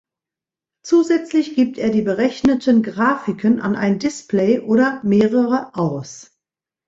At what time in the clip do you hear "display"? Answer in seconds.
3.99-4.59